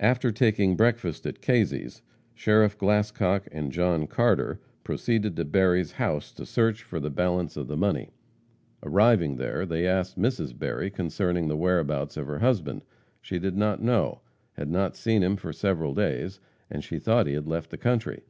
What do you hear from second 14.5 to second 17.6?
had not seen him for several days, and she thought he had